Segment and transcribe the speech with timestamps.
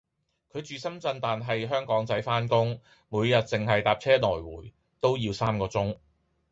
[0.51, 5.95] 佢住深圳但喺香港仔返工，每日淨係搭車來回都要三個鐘